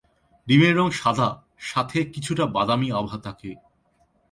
[0.47, 1.27] ডিমের রঙ সাদা
[1.61, 3.51] সাথে কিছুটা বাদামি আভা থাকে।